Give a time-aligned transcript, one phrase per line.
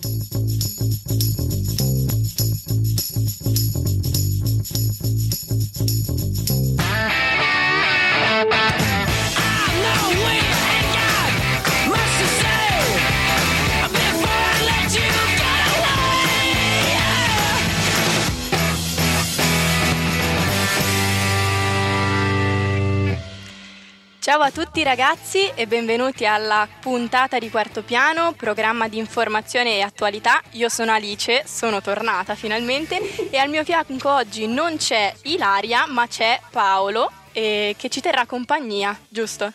[0.00, 0.31] thank you
[24.42, 29.82] Ciao a tutti ragazzi e benvenuti alla puntata di Quarto Piano, programma di informazione e
[29.82, 30.40] attualità.
[30.54, 32.98] Io sono Alice, sono tornata finalmente
[33.30, 38.26] e al mio fianco oggi non c'è Ilaria ma c'è Paolo eh, che ci terrà
[38.26, 39.52] compagnia, giusto?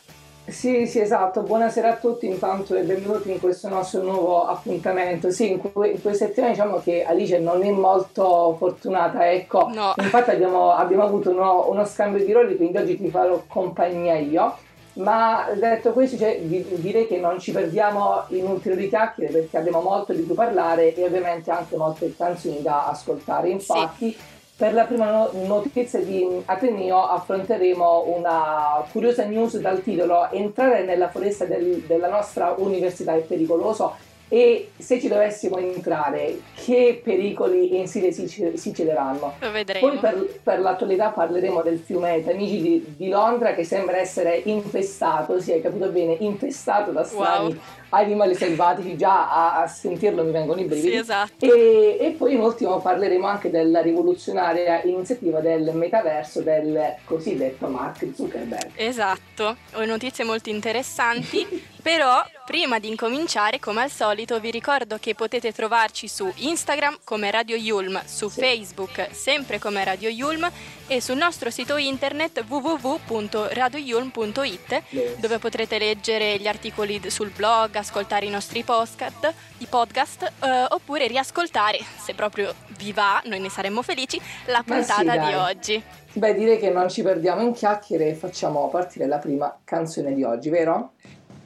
[0.48, 1.42] Sì, sì, esatto.
[1.42, 5.30] Buonasera a tutti intanto e benvenuti in questo nostro nuovo appuntamento.
[5.32, 9.68] Sì, in, que- in queste settimane diciamo che Alice non è molto fortunata, ecco.
[9.68, 9.94] No.
[9.98, 14.56] Infatti abbiamo, abbiamo avuto uno, uno, scambio di ruoli, quindi oggi ti farò compagnia io.
[14.98, 20.14] Ma detto questo, cioè, direi che non ci perdiamo in ulteriori chiacchiere perché abbiamo molto
[20.14, 23.50] di cui parlare e ovviamente anche molte canzoni da ascoltare.
[23.50, 24.12] Infatti...
[24.12, 31.10] Sì per la prima notizia di Ateneo affronteremo una curiosa news dal titolo Entrare nella
[31.10, 33.96] foresta del, della nostra università è pericoloso
[34.30, 39.36] e se ci dovessimo entrare che pericoli in Siria si, si celeranno.
[39.40, 39.88] Lo vedremo.
[39.88, 45.40] Poi per, per, l'attualità parleremo del fiume Tamigi di, di, Londra che sembra essere infestato,
[45.40, 47.56] sì hai capito bene, infestato da strani wow
[47.90, 50.90] animali selvatici, già a, a, sentirlo mi vengono i brividi.
[50.90, 51.46] Sì, esatto.
[51.46, 58.06] E, e, poi in ultimo parleremo anche della rivoluzionaria iniziativa del metaverso del cosiddetto Mark
[58.14, 58.72] Zuckerberg.
[58.76, 61.66] Esatto, ho notizie molto interessanti.
[61.88, 67.32] Però prima di incominciare, come al solito, vi ricordo che potete trovarci su Instagram come
[67.32, 68.42] Radio Yulm, su sì.
[68.42, 70.52] Facebook sempre come Radio Yulm
[70.88, 78.30] e sul nostro sito internet www.radioyulm.it dove potrete leggere gli articoli sul blog, ascoltare i
[78.30, 84.20] nostri podcast, i podcast eh, oppure riascoltare, se proprio vi va, noi ne saremmo felici,
[84.46, 85.84] la puntata sì, di oggi.
[86.14, 90.24] Beh, direi che non ci perdiamo in chiacchiere e facciamo partire la prima canzone di
[90.24, 90.94] oggi, vero?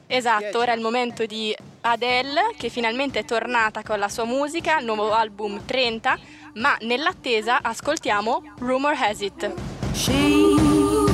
[0.06, 4.78] Esatto, ora è il momento di Adele che finalmente è tornata con la sua musica,
[4.78, 6.18] il nuovo album 30,
[6.54, 9.52] ma nell'attesa ascoltiamo Rumor Has It.
[9.94, 10.54] She,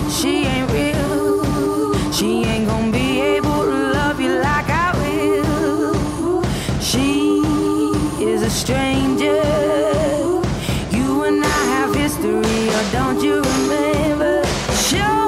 [0.09, 2.67] she ain't real, she ain't
[8.48, 9.42] a stranger,
[10.97, 14.42] you and I have history, or don't you remember?
[14.91, 15.28] Baby,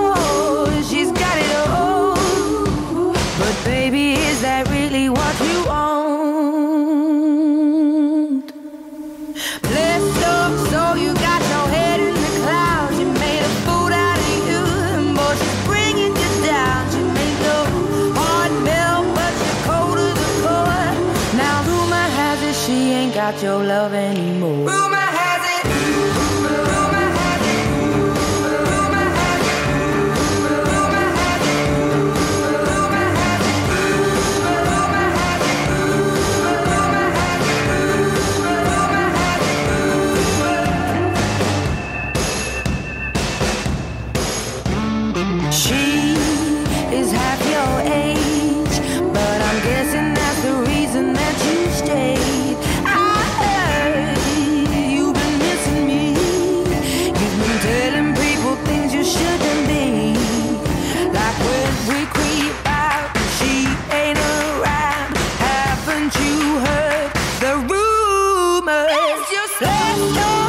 [68.61, 68.87] rumors.
[68.91, 70.40] It's your sister.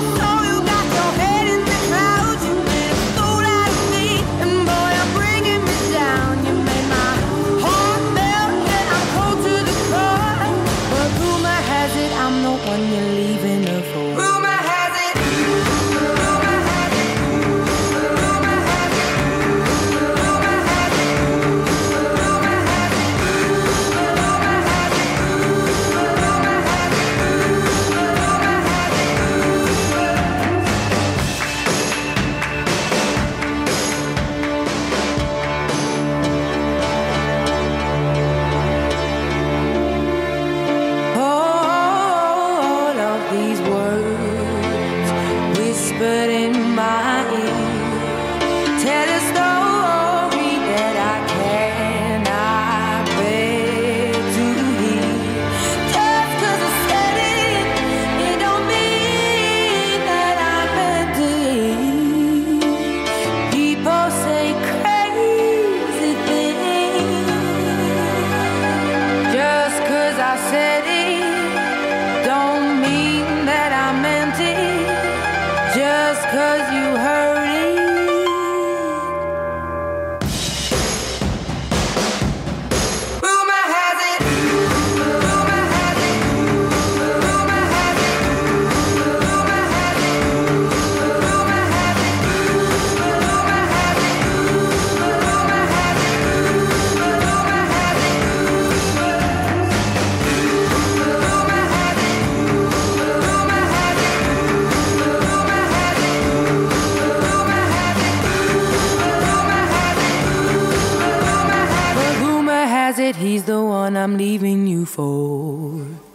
[113.11, 116.09] right, he's the one I'm leaving you for.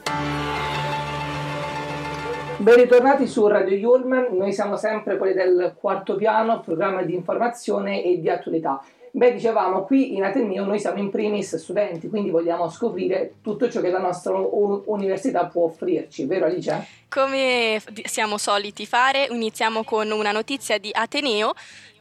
[2.59, 8.03] Ben ritornati su Radio Yulm, noi siamo sempre quelli del quarto piano, programma di informazione
[8.03, 8.83] e di attualità.
[9.11, 13.81] Beh, dicevamo, qui in Ateneo noi siamo in primis studenti, quindi vogliamo scoprire tutto ciò
[13.81, 16.87] che la nostra università può offrirci, vero Alice?
[17.09, 21.55] Come siamo soliti fare, iniziamo con una notizia di Ateneo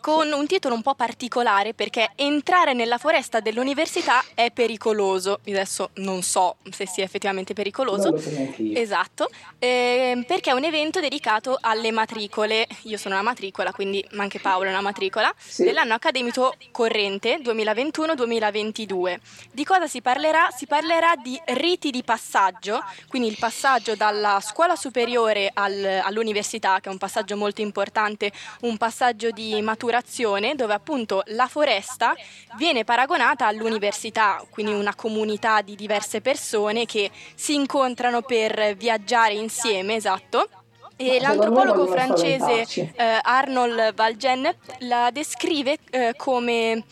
[0.05, 5.39] con un titolo un po' particolare perché entrare nella foresta dell'università è pericoloso.
[5.45, 8.15] Io adesso non so se sia effettivamente pericoloso.
[8.57, 8.79] Io.
[8.79, 12.67] Esatto, eh, perché è un evento dedicato alle matricole.
[12.83, 15.63] Io sono una matricola, quindi anche Paolo è una matricola, sì.
[15.63, 19.17] dell'anno accademico corrente 2021-2022.
[19.53, 20.49] Di cosa si parlerà?
[20.55, 26.89] Si parlerà di riti di passaggio, quindi il passaggio dalla scuola superiore al, all'università, che
[26.89, 28.31] è un passaggio molto importante,
[28.61, 32.13] un passaggio di maturazione collaborazione dove appunto la foresta
[32.57, 39.95] viene paragonata all'università, quindi una comunità di diverse persone che si incontrano per viaggiare insieme,
[39.95, 40.49] esatto.
[40.97, 44.49] E l'antropologo francese eh, Arnold Valgen
[44.79, 46.85] la descrive eh, come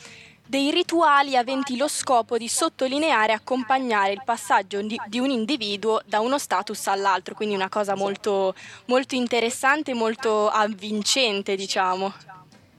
[0.45, 6.01] dei rituali aventi lo scopo di sottolineare e accompagnare il passaggio di, di, un individuo
[6.05, 8.53] da uno status all'altro, quindi una cosa molto,
[8.85, 12.13] molto interessante, molto avvincente, diciamo.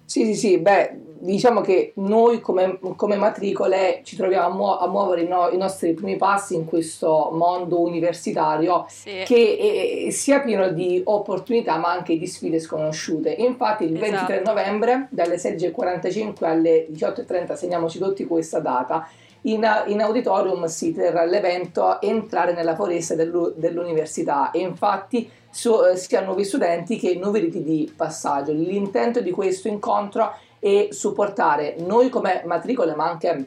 [0.07, 4.87] Sì, sì, sì, beh, diciamo che noi come, come matricole ci troviamo a, mu- a
[4.87, 9.23] muovere i, no- i, nostri primi passi in questo mondo universitario sì.
[9.25, 13.31] che è, sia pieno di opportunità ma anche di sfide sconosciute.
[13.31, 14.51] Infatti il 23 esatto.
[14.51, 19.09] novembre dalle 16.45 alle 18.30 segniamoci tutti questa data.
[19.47, 26.21] In, in, auditorium si terrà l'evento Entrare nella foresta dell'università e infatti so, eh, sia
[26.21, 28.53] nuovi studenti che nuovi riti di passaggio.
[28.53, 33.47] L'intento di questo incontro è supportare noi come matricole, ma anche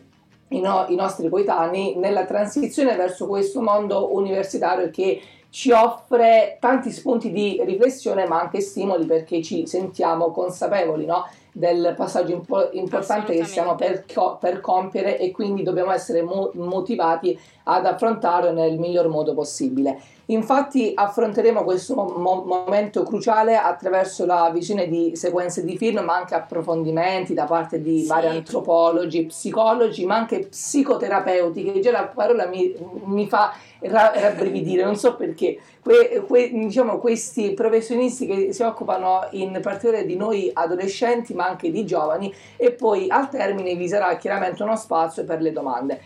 [0.49, 6.91] i, no, i nostri coetanei, nella transizione verso questo mondo universitario che ci offre tanti
[6.91, 11.25] spunti di riflessione ma anche stimoli perché ci sentiamo consapevoli no?
[11.51, 14.05] del passaggio impo- importante che stiamo per,
[14.39, 17.39] per, compiere e quindi dobbiamo essere mo- motivati
[17.69, 19.99] ad affrontarlo nel miglior modo possibile.
[20.29, 26.35] Infatti affronteremo questo mo- momento cruciale attraverso la visione di sequenze di film, ma anche
[26.35, 28.07] approfondimenti da parte di sì.
[28.07, 32.75] vari antropologi, psicologi, ma anche psicoterapeuti, che già la parola mi,
[33.05, 35.59] mi fa rabbrividire, non so perché.
[35.81, 41.71] Que, que, diciamo, questi professionisti che si occupano in particolare di noi adolescenti, ma anche
[41.71, 46.01] di giovani, e poi al termine vi sarà chiaramente uno spazio per le domande.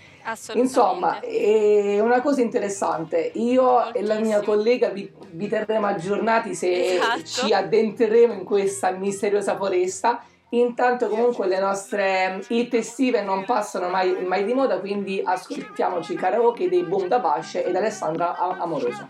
[0.53, 3.31] Insomma, è una cosa interessante.
[3.35, 3.97] Io Moltissimo.
[3.97, 7.23] e la mia collega vi, vi terremo aggiornati se esatto.
[7.23, 10.23] ci addentreremo in questa misteriosa foresta.
[10.53, 16.67] Intanto comunque le nostre hit estive non passano mai, mai di moda, quindi ascoltiamoci karaoke
[16.67, 19.07] dei Boom da Basce ed Alessandra Amoroso.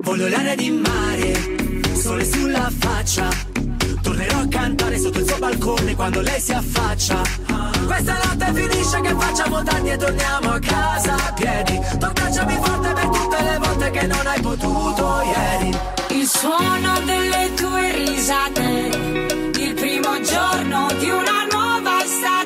[0.00, 3.57] Voglio l'aria di mare, sole sulla faccia
[4.02, 7.20] Tornerò a cantare sotto il suo balcone quando lei si affaccia.
[7.86, 11.80] Questa notte finisce che facciamo tardi e torniamo a casa a piedi.
[11.98, 15.78] Toccacciami forte per tutte le volte che non hai potuto ieri.
[16.10, 18.62] Il suono delle tue risate,
[19.58, 22.37] il primo giorno di una nuova estate.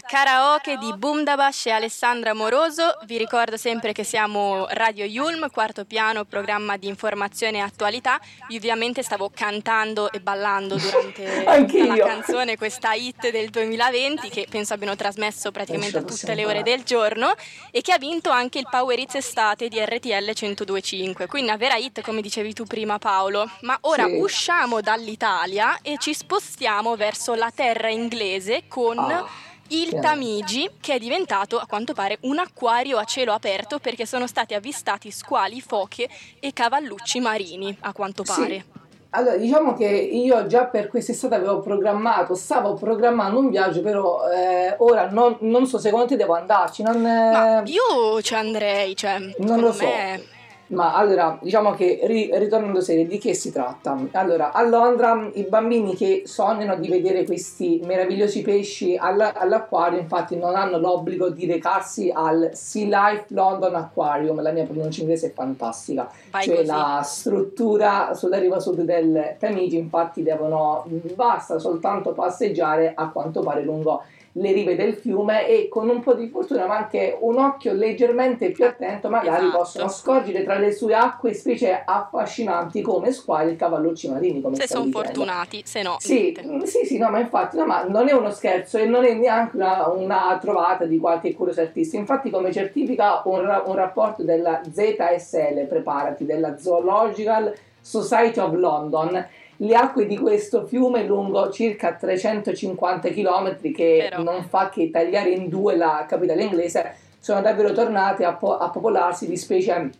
[0.00, 2.98] Karaoke di Bumdabash e Alessandra Moroso.
[3.04, 8.20] Vi ricordo sempre che siamo Radio Yulm, quarto piano, programma di informazione e attualità.
[8.48, 11.44] Io ovviamente stavo cantando e ballando durante
[11.86, 16.82] la canzone questa hit del 2020 che penso abbiano trasmesso praticamente tutte le ore del
[16.82, 17.34] giorno
[17.70, 21.26] e che ha vinto anche il Power Hits Estate di RTL 102.5.
[21.26, 23.48] Quindi una vera hit come dicevi tu prima Paolo.
[23.60, 24.16] Ma ora sì.
[24.16, 28.98] usciamo dall'Italia e ci spostiamo verso la terra inglese con...
[28.98, 34.06] Oh il Tamigi, che è diventato a quanto pare un acquario a cielo aperto perché
[34.06, 36.08] sono stati avvistati squali, foche
[36.38, 38.54] e cavallucci marini, a quanto pare.
[38.54, 38.84] Sì.
[39.10, 44.74] Allora, diciamo che io già per quest'estate avevo programmato, stavo programmando un viaggio, però eh,
[44.78, 46.82] ora non, non, so secondo te devo andarci.
[46.82, 47.30] Non, eh...
[47.30, 49.84] Ma io ci andrei, cioè, non lo so.
[49.84, 50.34] Me
[50.68, 53.96] ma allora, diciamo che ri- ritornando serie, di che si tratta?
[54.12, 60.36] Allora, a Londra i bambini che sognano di vedere questi meravigliosi pesci all- all'acquario, infatti
[60.36, 65.32] non hanno l'obbligo di recarsi al Sea Life London Aquarium, la mia pronuncia inglese è
[65.32, 66.66] fantastica, Vai cioè così.
[66.66, 73.62] la struttura sulla riva sud del Tamigi, infatti devono, basta soltanto passeggiare a quanto pare
[73.62, 74.02] lungo
[74.36, 78.50] le rive del fiume e con un po' di fortuna ma anche un occhio leggermente
[78.50, 79.58] più attento magari esatto.
[79.58, 84.66] possono scorgere tra le sue acque specie affascinanti come squali e cavallucci marini come se
[84.66, 88.30] sono fortunati se no sì, sì sì no ma infatti no, ma non è uno
[88.30, 91.96] scherzo e non è neanche una, una trovata di qualche curioso artista.
[91.96, 99.26] Infatti come certifica un, un rapporto della ZSL preparati della Zoological Society of London
[99.58, 104.22] le acque di questo fiume lungo circa 350 km che Però.
[104.22, 108.70] non fa che tagliare in due la capitale inglese sono davvero tornate a, po- a
[108.70, 109.90] popolarsi di specie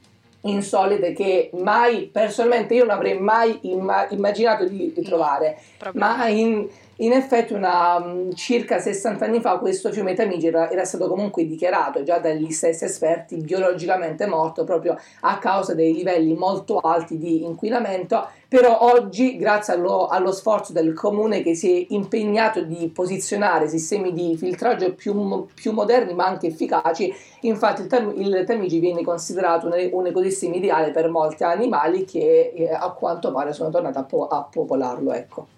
[0.43, 5.59] insolite che mai personalmente io non avrei mai imma- immaginato di, di trovare
[5.95, 10.85] ma in in effetti, una, mm, circa 60 anni fa, questo fiume Tamigi era, era,
[10.85, 16.79] stato comunque dichiarato già dagli stessi esperti biologicamente morto proprio a causa dei livelli molto
[16.79, 18.27] alti di inquinamento.
[18.49, 24.13] Però oggi, grazie allo, allo sforzo del comune che si è impegnato di posizionare sistemi
[24.13, 29.75] di filtraggio più, più moderni ma anche efficaci, infatti il, il Tamigi viene considerato un,
[29.93, 34.29] un, ecosistema ideale per molti animali che eh, a quanto pare sono tornati a, po-
[34.29, 35.13] a popolarlo.
[35.13, 35.56] Ecco.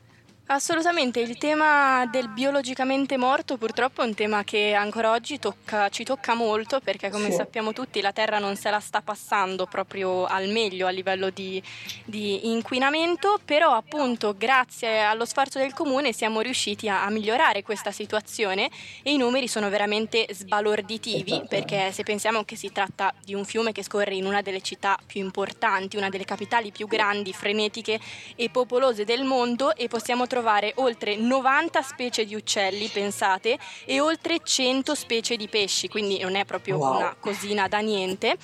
[0.51, 6.05] Assolutamente, il tema del biologicamente morto purtroppo è un tema che ancora oggi tocca, ci
[6.05, 7.37] tocca molto perché come sì.
[7.37, 11.63] sappiamo tutti la Terra non se la sta passando proprio al meglio a livello di,
[12.07, 17.91] di inquinamento, però appunto grazie allo sforzo del comune siamo riusciti a, a, migliorare questa
[17.91, 18.71] situazione
[19.03, 21.47] e i numeri sono veramente sbalorditivi esatto.
[21.47, 24.97] perché se pensiamo che si tratta di un fiume che scorre in una delle città
[25.05, 28.01] più importanti, una delle capitali più grandi, frenetiche
[28.35, 33.99] e popolose del mondo e possiamo trovare trovare oltre 90 specie di uccelli, pensate, e
[33.99, 36.97] oltre 100 specie di pesci, quindi non è proprio wow.
[36.97, 38.37] una cosina da niente.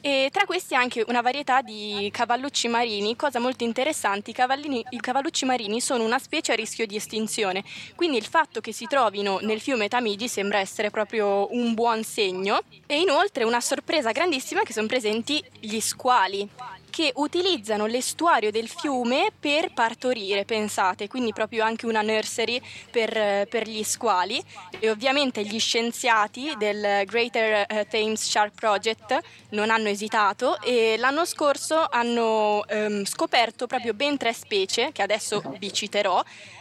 [0.00, 5.44] E tra questi anche una varietà di cavallucci marini, cosa molto interessante, i, i, cavallucci
[5.44, 7.64] marini sono una specie a rischio di estinzione,
[7.96, 12.60] quindi il fatto che si trovino nel fiume Tamigi sembra essere proprio un buon segno
[12.86, 16.48] e inoltre una sorpresa grandissima che sono presenti gli squali
[16.98, 23.68] che utilizzano l'estuario del fiume per partorire, pensate, quindi proprio anche una nursery per, per
[23.68, 24.42] gli squali
[24.80, 29.16] e ovviamente gli scienziati del Greater eh, Thames Shark Project
[29.50, 35.40] non hanno esitato e l'anno scorso hanno ehm, scoperto proprio ben tre specie che adesso
[35.56, 36.20] vi citerò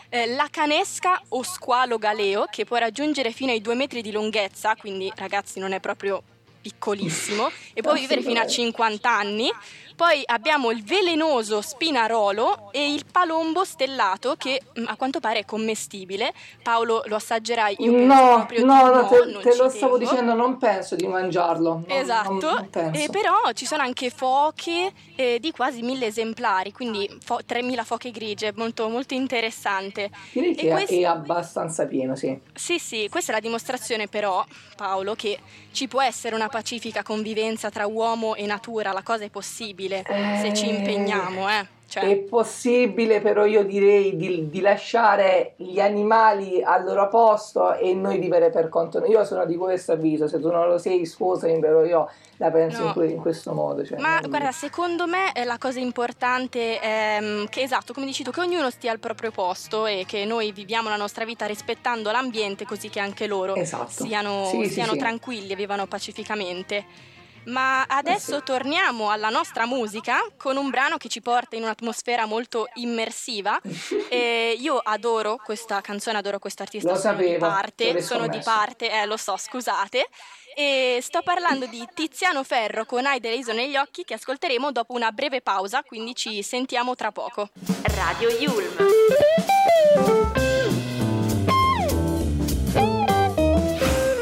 [0.09, 4.75] eh, la canesca o squalo galeo che può raggiungere fino ai due metri di lunghezza,
[4.75, 6.21] quindi ragazzi non è proprio
[6.67, 9.49] piccolissimo e può vivere fino a 50 anni.
[9.97, 15.45] Poi abbiamo il velenoso spinarolo e il palombo stellato che mm, a quanto pare è
[15.45, 16.31] commestibile.
[16.61, 17.77] Paolo lo assaggerai?
[17.79, 21.81] Io no, no, no, no, te, te lo stavo dicendo, non penso di mangiarlo.
[21.87, 26.71] No, esatto, non, non e però ci sono anche foche eh, di quasi mille esemplari,
[26.71, 30.11] quindi fo- 3000 foche grigie, molto, molto interessante.
[30.31, 30.93] Direi che questo...
[30.93, 32.39] è abbastanza pieno, sì.
[32.53, 35.39] Sì, sì, questa è la dimostrazione però, Paolo, che
[35.71, 40.39] ci può essere una pacifica convivenza tra uomo e natura, la cosa è possibile eh,
[40.41, 41.75] se ci impegniamo, eh.
[41.89, 42.03] Cioè.
[42.03, 48.19] È possibile, però io direi di, di, lasciare gli animali al loro posto e noi
[48.19, 49.05] vivere per conto.
[49.05, 52.91] Io sono di questo avviso, se tu non lo sei, scusami, però io la penso
[52.93, 53.03] no.
[53.03, 53.85] in, in, questo modo.
[53.85, 54.29] Cioè, Ma non...
[54.29, 58.69] guarda, secondo me la cosa importante è ehm, che, esatto, come dici tu, che ognuno
[58.69, 62.99] stia al proprio posto e che noi viviamo la nostra vita rispettando l'ambiente così che
[62.99, 64.03] anche loro esatto.
[64.03, 67.15] siano, sì, siano sì, tranquilli e vivano pacificamente.
[67.47, 72.67] Ma adesso torniamo alla nostra musica con un brano che ci porta in un'atmosfera molto
[72.75, 73.59] immersiva.
[74.09, 76.89] E io adoro questa canzone, adoro questo artista.
[76.89, 80.07] Lo sono sapevo, di parte, sono di parte, eh, lo so, scusate.
[80.55, 84.93] E sto parlando di Tiziano Ferro con Hai delle isole negli occhi che ascolteremo dopo
[84.93, 87.49] una breve pausa, quindi ci sentiamo tra poco.
[87.83, 88.75] Radio Yulm.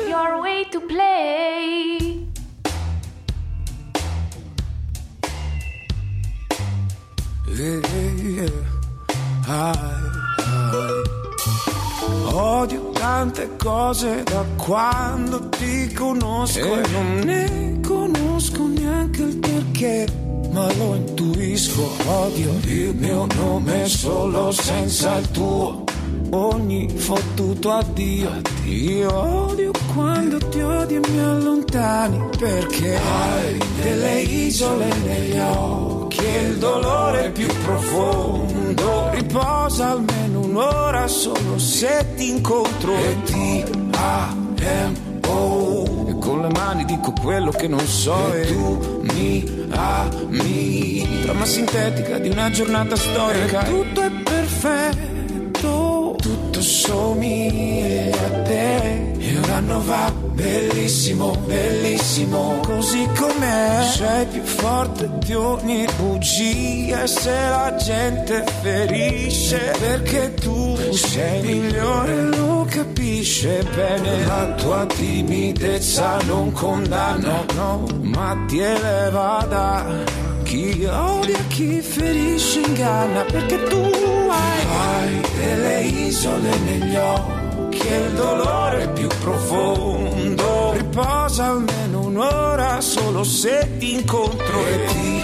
[0.08, 1.55] Your way to play.
[7.58, 7.80] Yeah,
[8.22, 8.50] yeah.
[9.48, 9.78] Ai,
[10.74, 11.04] ai.
[12.34, 20.06] Odio tante cose da quando ti conosco e non ne conosco neanche il perché,
[20.52, 21.92] ma lo intuisco.
[22.06, 25.86] Odio il mio nome solo senza il tuo.
[26.32, 28.42] Ogni fottuto addio.
[28.66, 36.42] Io odio quando ti odio e mi allontani perché hai delle isole negli occhi e
[36.42, 39.10] il dolore più profondo.
[39.12, 42.96] Riposa almeno un'ora solo se ti incontro.
[42.96, 44.44] E ti amo.
[46.08, 48.34] E con le mani dico quello che non so.
[48.34, 51.22] E tu mi ami.
[51.24, 53.66] Trama sintetica di una giornata storica.
[53.66, 55.15] E tutto è perfetto
[56.26, 59.14] tutto somiglia a te.
[59.20, 62.60] E un anno va bellissimo, bellissimo.
[62.64, 67.06] Così com'è Sei più forte di ogni bugia.
[67.06, 72.22] Se la gente ferisce Perché tu sei migliore?
[72.24, 74.26] Lo capisce bene.
[74.26, 83.22] La tua timidezza non condanna no, Ma ti eleva da chi odia, chi ferisce, inganna.
[83.22, 84.05] Perché tu
[84.36, 90.72] hai, hai delle isole negli occhi E il dolore più profondo.
[90.74, 95.24] Riposa almeno un'ora solo se ti incontro E ti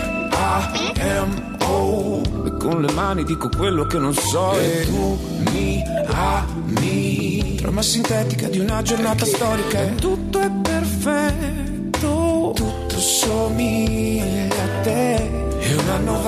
[1.02, 4.54] amo E con le mani dico quello che non so.
[4.54, 5.18] E tu
[5.52, 5.82] mi
[6.14, 7.56] ami.
[7.56, 9.82] Trama sintetica di una giornata storica.
[9.82, 12.54] E tutto è perfetto.
[12.56, 15.16] Tutto somiglia a te.
[15.60, 16.22] E un anno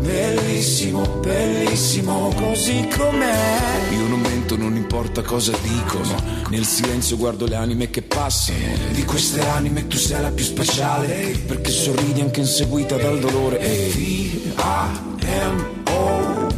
[0.00, 3.92] bellissimo, bellissimo, così com'è.
[3.92, 6.16] Io non mento, non importa cosa dicono.
[6.50, 8.58] Nel silenzio guardo le anime che passano.
[8.92, 11.40] Di queste anime tu sei la più speciale.
[11.46, 13.60] Perché sorridi anche inseguita dal dolore.
[13.60, 15.18] E ti amo.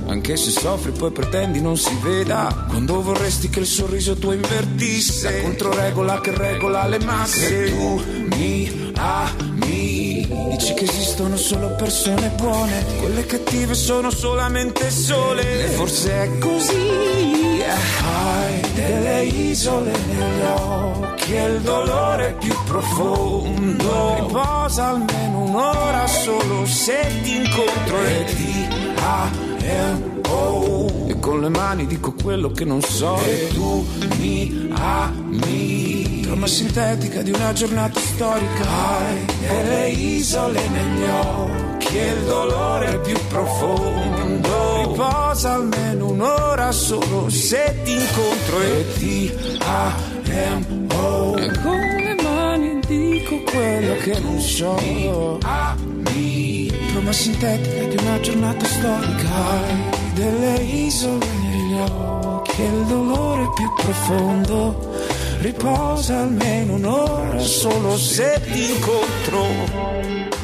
[0.07, 5.37] Anche se soffri poi pretendi non si veda Quando vorresti che il sorriso tuo invertisse
[5.37, 8.03] La controregola che regola le masse E tu
[8.37, 9.52] mi ami
[10.53, 15.65] Dici che esistono solo persone buone Quelle cattive sono solamente sole.
[15.65, 17.63] E forse è così
[18.05, 24.15] Hai delle isole negli occhi E il dolore più profondo.
[24.17, 29.53] Riposa almeno un'ora solo se ti incontro E ti amo
[31.23, 33.17] con le mani dico quello che non so.
[33.25, 33.87] E tu
[34.19, 36.23] mi ami.
[36.23, 38.65] Trama sintetica di una giornata storica.
[38.67, 44.89] Hai delle isole negli occhi E il dolore più profondo.
[44.89, 51.37] Riposa almeno un'ora solo se ti incontro E ti amo.
[51.37, 54.77] E con le mani dico quello che non so.
[55.43, 56.62] Ami
[57.03, 63.69] Trama sintetica di una giornata storica Hai delle isole negli occhi e il dolore più
[63.75, 64.95] profondo
[65.41, 70.42] riposa almeno un'ora solo se ti incontro.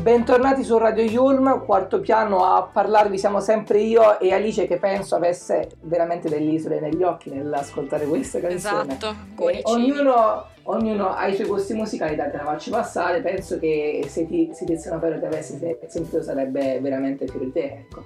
[0.00, 5.14] Bentornati su Radio Yulm, quarto piano a parlarvi siamo sempre io e Alice che penso
[5.14, 8.94] avesse veramente delle isole negli occhi nell'ascoltare questa canzone.
[8.94, 9.14] Esatto,
[9.64, 14.26] ognuno, ognuno ha i suoi gusti musicali, da te la faccio passare, penso che se
[14.26, 18.02] ti, se Tiziano Ferro ti avesse sentito sarebbe veramente fiero di te, ecco.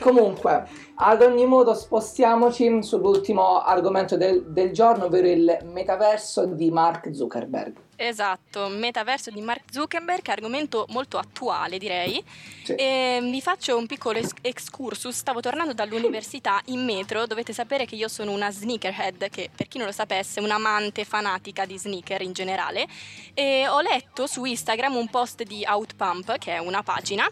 [0.00, 7.14] Comunque, ad ogni modo spostiamoci sull'ultimo argomento del, del giorno, ovvero il metaverso di Mark
[7.14, 7.86] Zuckerberg.
[8.00, 12.22] Esatto, metaverso di Mark Zuckerberg, argomento molto attuale direi.
[12.62, 12.74] Sì.
[12.74, 15.16] E vi faccio un piccolo ex- excursus.
[15.16, 17.26] Stavo tornando dall'università in metro.
[17.26, 21.04] Dovete sapere che io sono una sneakerhead, che per chi non lo sapesse, è un'amante
[21.04, 22.86] fanatica di sneaker in generale.
[23.34, 27.28] E ho letto su Instagram un post di Outpump, che è una pagina,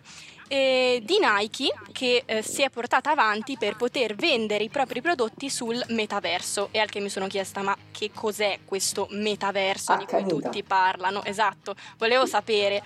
[0.48, 5.50] eh, di Nike che eh, si è portata avanti per poter vendere i propri prodotti
[5.50, 6.68] sul metaverso.
[6.70, 10.34] E al che mi sono chiesta: ma che cos'è questo metaverso Ah, di cui canita.
[10.48, 11.24] tutti parlano?
[11.24, 12.82] Esatto, volevo sapere.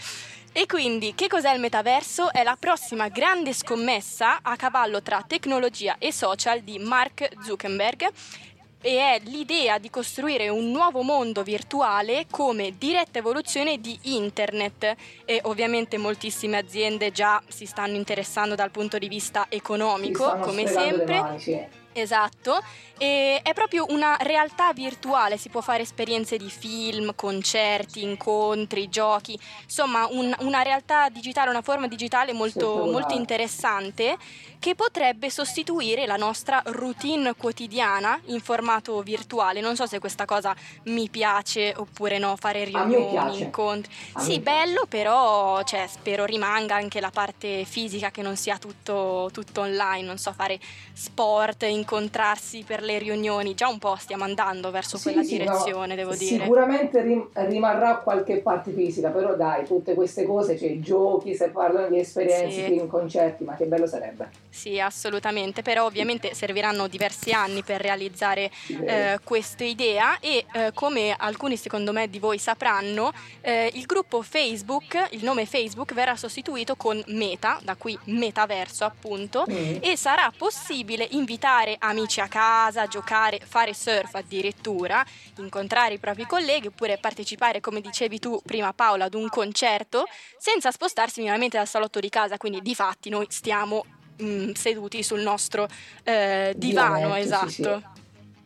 [0.52, 2.32] E quindi che cos'è il metaverso?
[2.32, 8.08] È la prossima grande scommessa a cavallo tra tecnologia e social di Mark Zuckerberg
[8.82, 15.40] e è l'idea di costruire un nuovo mondo virtuale come diretta evoluzione di internet e
[15.44, 21.79] ovviamente moltissime aziende già si stanno interessando dal punto di vista economico come sempre.
[21.92, 22.62] Esatto,
[22.98, 29.38] e è proprio una realtà virtuale, si può fare esperienze di film, concerti, incontri, giochi,
[29.64, 34.16] insomma un, una realtà digitale, una forma digitale molto, molto interessante
[34.60, 39.60] che potrebbe sostituire la nostra routine quotidiana in formato virtuale.
[39.60, 43.90] Non so se questa cosa mi piace oppure no, fare riunioni, incontri.
[44.12, 49.30] A sì, bello, però cioè, spero rimanga anche la parte fisica che non sia tutto,
[49.32, 50.60] tutto online, non so, fare
[50.92, 53.54] sport, incontrarsi per le riunioni.
[53.54, 56.42] Già un po' stiamo andando verso Sì, quella sì, no, direzione, devo dire.
[56.44, 61.88] Sicuramente rim- rimarrà qualche parte fisica, però dai, tutte queste cose, cioè giochi, se parlano
[61.88, 62.72] di esperienze, Sì.
[62.72, 64.30] film, concerti, ma che bello sarebbe.
[64.48, 68.50] Sì, assolutamente, però ovviamente serviranno diversi anni per realizzare
[68.84, 74.22] eh, questa idea e eh, come alcuni secondo me di voi sapranno, eh, il gruppo
[74.22, 79.76] Facebook, il nome Facebook verrà sostituito con Meta, da qui metaverso appunto, Mm.
[79.80, 85.04] e sarà possibile invitare amici a casa, giocare, fare surf addirittura,
[85.36, 90.06] incontrare i propri colleghi oppure partecipare, come dicevi tu prima Paola, ad un concerto
[90.38, 93.84] senza spostarsi minimamente dal salotto di casa, quindi di fatti noi stiamo
[94.22, 95.68] mm, seduti sul nostro
[96.04, 97.48] eh, divano, Divanetto, esatto.
[97.48, 97.99] sì, sì.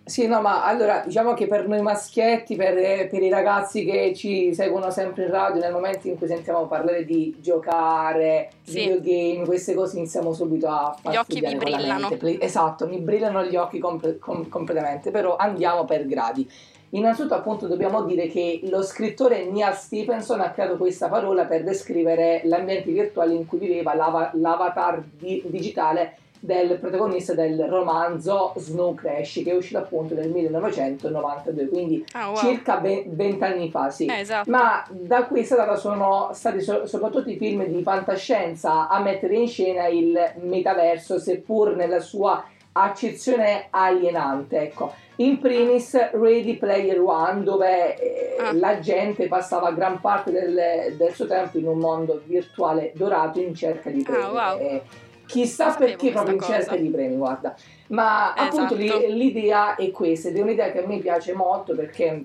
[0.06, 2.74] Sì, no, ma allora diciamo che per noi maschietti, per,
[3.08, 7.06] per i ragazzi che ci seguono sempre in radio, nel momento in cui sentiamo parlare
[7.06, 8.80] di giocare, Sì.
[8.86, 12.10] videogame, queste cose iniziamo subito a far Gli occhi vi la brillano.
[12.38, 16.46] Esatto, mi brillano gli occhi comple- com- completamente, però andiamo per gradi.
[16.90, 22.42] Innanzitutto appunto dobbiamo dire che lo scrittore Neil Stephenson ha creato questa parola per descrivere
[22.44, 29.40] l'ambiente virtuale in cui viveva l'ava- l'avatar di- digitale del protagonista del romanzo Snow Crash
[29.42, 32.36] che è uscito appunto nel 1992, quindi Ah, wow.
[32.36, 34.04] circa ve- vent'anni fa, sì.
[34.06, 34.50] Eh, esatto.
[34.50, 39.86] Ma da data sono stati so- soprattutto i film di fantascienza a mettere in scena
[39.86, 44.92] il metaverso, seppur nella sua accezione alienante, ecco.
[45.16, 48.52] In primis Ready Player One, dove eh, Ah.
[48.52, 53.54] la gente passava gran parte del, del suo tempo in un mondo virtuale dorato in
[53.54, 54.22] cerca di premi.
[54.24, 54.80] Ah, wow.
[55.26, 56.76] Chissà Non perché proprio in cosa.
[56.76, 57.54] di premi, guarda.
[57.88, 59.06] Ma appunto Esatto.
[59.06, 62.24] li- l'idea è questa ed è un'idea che a me piace molto perché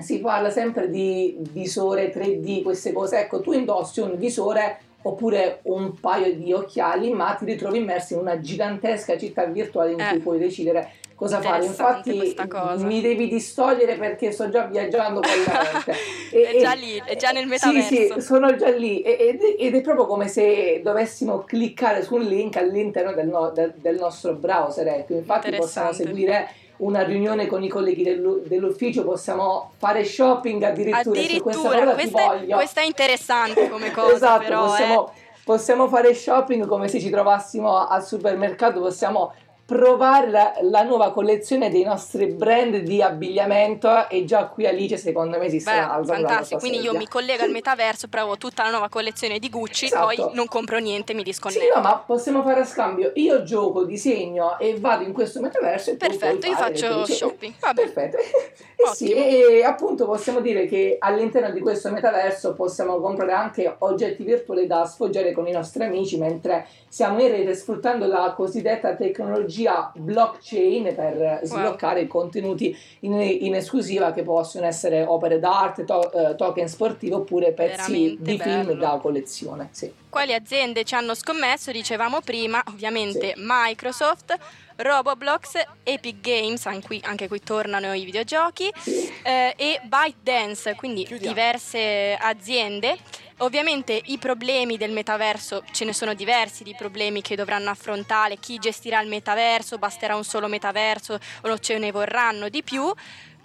[0.00, 3.18] si parla sempre di visore 3D, queste cose.
[3.20, 8.20] Ecco, tu indossi un visore oppure un paio di occhiali, ma ti ritrovi immerso in
[8.20, 10.08] una gigantesca città virtuale in Eh.
[10.10, 11.64] cui puoi decidere cosa fare.
[11.64, 15.94] Infatti questa mi devi distogliere perché sto già viaggiando con la mente.
[16.32, 18.14] E- È già lì, è già nel Sì, metaverso.
[18.14, 22.56] sì, sono già lì ed, ed è proprio come se dovessimo cliccare su un link
[22.56, 24.86] all'interno del, no- del- del nostro browser.
[24.88, 25.14] Ecco.
[25.14, 26.48] Infatti possiamo seguire
[26.78, 31.20] una riunione con i colleghi dell'ufficio, possiamo fare shopping addirittura, questa
[31.68, 32.56] Addirittura, questa è, voglio.
[32.56, 34.68] questa è interessante come cosa, esatto, però, eh.
[34.68, 35.12] possiamo,
[35.44, 39.32] possiamo fare shopping come se ci trovassimo al supermercato, possiamo
[39.66, 45.38] provare la, la nuova collezione dei nostri brand di abbigliamento e già qui Alice secondo
[45.38, 46.98] me si sta Beh, alzando fantastico, quindi io sedia.
[46.98, 50.04] mi collego al metaverso, provo tutta la nuova collezione di Gucci, Esatto.
[50.04, 51.74] poi non compro niente, mi Sì, disconnetto.
[51.76, 53.12] no, ma possiamo fare a scambio.
[53.14, 57.54] Io gioco, disegno e vado in questo metaverso e Perfetto, io faccio shopping.
[57.58, 57.82] Vabbè.
[57.90, 58.16] Perfetto.
[58.76, 64.24] E sì, e appunto possiamo dire che all'interno di questo metaverso possiamo comprare anche oggetti
[64.24, 69.53] virtuali da sfoggiare con i nostri amici mentre siamo in rete sfruttando la cosiddetta tecnologia
[69.94, 76.34] blockchain per sbloccare i contenuti in, in esclusiva che possono essere opere d'arte, to- eh,
[76.36, 78.74] token sportivi oppure pezzi Veramente di film bello.
[78.80, 79.68] da collezione.
[79.72, 79.92] Sì.
[80.08, 81.72] Quali aziende ci hanno scommesso?
[81.72, 84.36] Dicevamo prima, ovviamente Microsoft,
[84.76, 89.08] Roboblox, Epic Games, anche qui, anche qui tornano i videogiochi, Sì.
[89.22, 92.96] eh, e ByteDance, quindi diverse aziende.
[93.38, 98.58] Ovviamente i problemi del metaverso, ce ne sono diversi di problemi che dovranno affrontare, chi
[98.58, 102.92] gestirà il metaverso, basterà un solo metaverso o ce ne vorranno di più,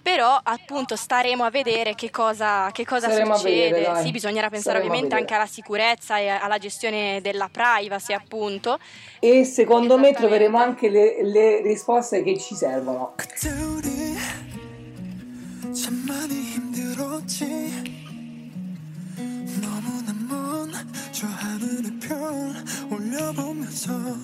[0.02, 3.70] però appunto staremo a vedere che cosa, che cosa succede.
[3.70, 8.12] vedere, sì, bisognerà pensare Staremo a ovviamente anche alla sicurezza e alla gestione della privacy
[8.12, 8.78] appunto.
[9.18, 13.14] E secondo me troveremo anche le, le risposte che ci servono.
[22.90, 24.16] 올려보면서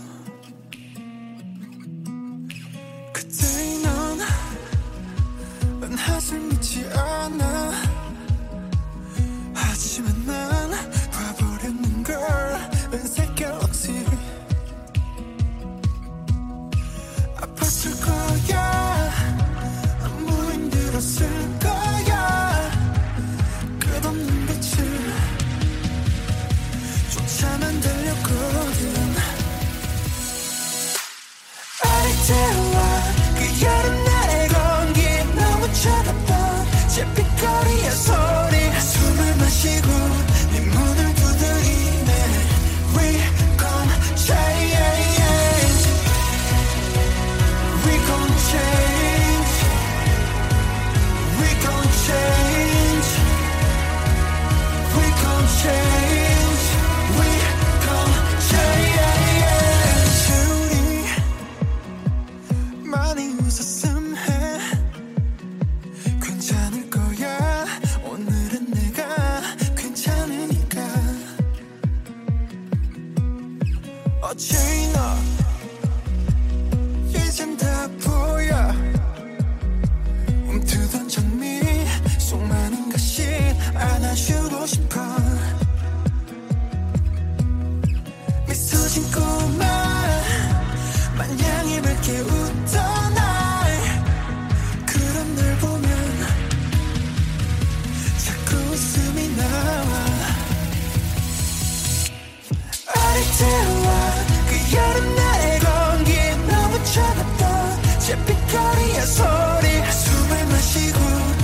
[108.15, 111.36] 빛거리의 소리 숨을 마시고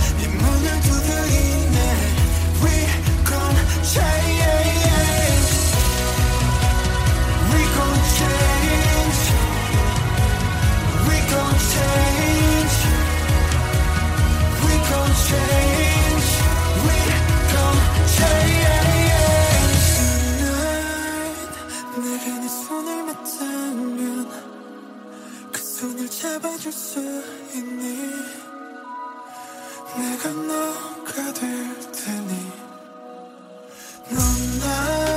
[26.33, 26.99] 잡아줄 수
[27.55, 27.99] 있니?
[29.99, 32.53] 내가 너가 될 테니.
[34.09, 35.12] 넌나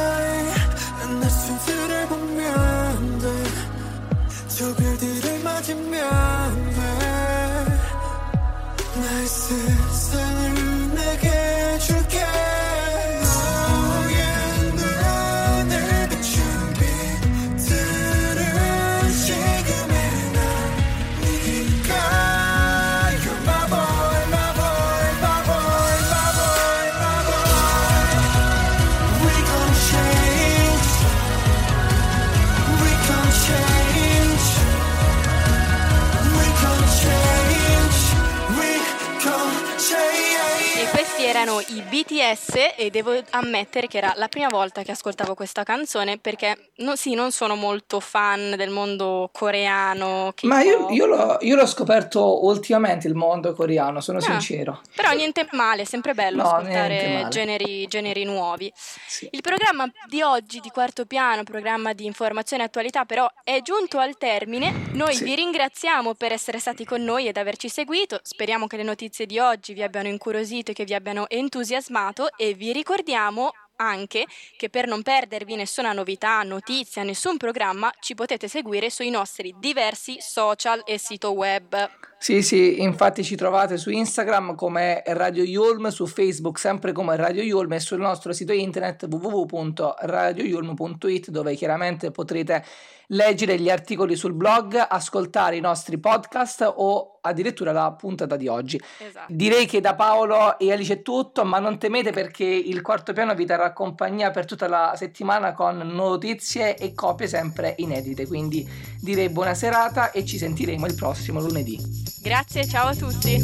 [41.85, 46.17] erano i BTS e devo ammettere che era la prima volta che ascoltavo questa canzone
[46.17, 50.33] perché no- sì, non sono molto fan del mondo coreano.
[50.43, 54.81] Ma io, io l'ho, io l'ho scoperto ultimamente il mondo coreano, sono Ah, sincero.
[54.95, 58.71] Però niente male, è sempre bello No, ascoltare generi, generi nuovi.
[58.75, 59.27] Sì.
[59.31, 63.99] Il programma di oggi di Quarto Piano, programma di informazione e attualità, però è giunto
[63.99, 64.87] al termine.
[64.93, 65.23] Noi Sì.
[65.25, 68.19] vi ringraziamo per essere stati con noi ed averci seguito.
[68.23, 72.53] Speriamo che le notizie di oggi vi abbiano incuriosito e che vi abbiano entusiasmato e
[72.53, 74.25] vi ricordiamo anche
[74.57, 80.17] che per non perdervi nessuna novità, notizia, nessun programma, ci potete seguire sui nostri diversi
[80.19, 82.14] social e sito web.
[82.25, 87.43] Sì, sì, infatti ci trovate su Instagram come Radio Yulm, su Facebook sempre come Radio
[87.43, 92.65] Yulm e sul nostro sito internet www.radioyulm.it dove chiaramente potrete
[93.09, 98.81] leggere gli articoli sul blog, ascoltare i nostri podcast o addirittura la puntata di oggi.
[98.97, 99.31] Esatto.
[99.31, 103.35] Direi che da Paolo e Alice è tutto, ma non temete perché il quarto piano
[103.35, 108.25] vi terrà compagnia per tutta la settimana con notizie e copie sempre inedite.
[108.25, 108.67] Quindi
[108.99, 112.14] direi buona serata e ci sentiremo il prossimo lunedì.
[112.25, 113.39] Grazie, ciao a tutti.